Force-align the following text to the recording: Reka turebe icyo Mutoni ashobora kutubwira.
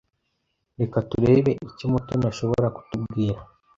Reka 0.79 0.97
turebe 1.09 1.51
icyo 1.67 1.85
Mutoni 1.91 2.25
ashobora 2.31 2.67
kutubwira. 2.75 3.39